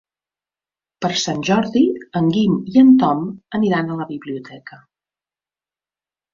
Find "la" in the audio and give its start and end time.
4.03-4.11